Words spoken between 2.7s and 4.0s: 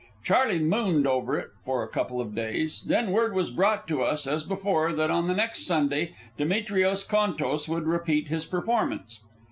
then word was brought